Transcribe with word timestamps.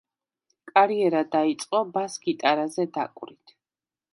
კარიერა 0.69 1.21
დაიწყო 1.35 1.81
ბას-გიტარაზე 1.99 2.87
დაკვრით. 2.97 3.57